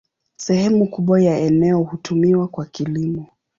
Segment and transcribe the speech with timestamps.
[0.37, 3.25] Sehemu kubwa ya eneo hutumiwa kwa kilimo.